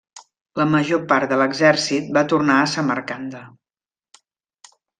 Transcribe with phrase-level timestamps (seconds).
[0.59, 3.43] La major part de l'exèrcit va tornar a Samarcanda.